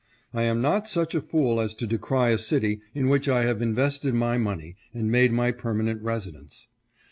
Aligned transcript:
I 0.33 0.41
am 0.45 0.63
not 0.63 0.87
such 0.87 1.13
a 1.13 1.21
fool 1.21 1.59
as 1.61 1.75
to 1.75 1.85
decry 1.85 2.31
a 2.31 2.39
city 2.39 2.81
in 2.95 3.07
which 3.07 3.29
I 3.29 3.43
have 3.43 3.61
invested 3.61 4.15
my 4.15 4.35
money 4.35 4.75
and 4.95 5.11
made 5.11 5.31
my 5.31 5.51
permanent 5.51 6.01
residence. 6.01 6.67